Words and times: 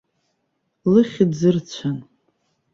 Лыхьыӡ 0.91 1.39
ырцәан. 1.49 1.97